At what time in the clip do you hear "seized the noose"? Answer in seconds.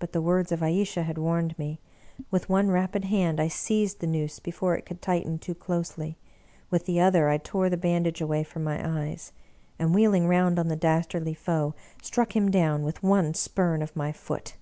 3.46-4.40